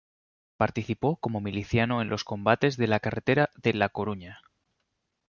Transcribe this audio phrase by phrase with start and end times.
[0.57, 4.41] Participó como miliciano en los combates de la carretera de La Coruña.